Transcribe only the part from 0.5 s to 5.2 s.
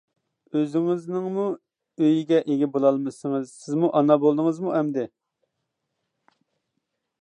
ئۆزىڭىزنىڭمۇ ئۆيىگە ئىگە بولالمىسىڭىز سىزمۇ ئانا بولدىڭىزمۇ ئەمدى؟!